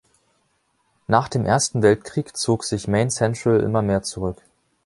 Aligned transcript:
Nach 1.05 1.27
dem 1.29 1.45
ersten 1.45 1.83
Weltkrieg 1.83 2.35
zog 2.35 2.63
sich 2.63 2.87
Maine 2.87 3.11
Central 3.11 3.59
immer 3.59 3.83
mehr 3.83 4.01
zurück. 4.01 4.41